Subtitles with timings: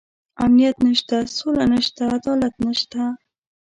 [0.43, 3.01] امنيت نشته، سوله نشته، عدالت نشته.